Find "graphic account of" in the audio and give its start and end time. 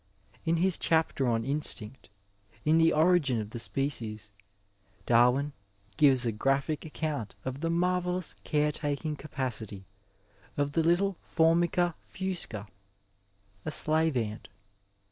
6.31-7.59